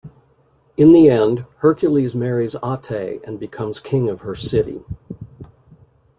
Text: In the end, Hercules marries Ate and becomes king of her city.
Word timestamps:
In 0.77 0.93
the 0.93 1.11
end, 1.11 1.45
Hercules 1.57 2.15
marries 2.15 2.55
Ate 2.65 3.21
and 3.23 3.39
becomes 3.39 3.79
king 3.79 4.09
of 4.09 4.21
her 4.21 4.33
city. 4.33 4.83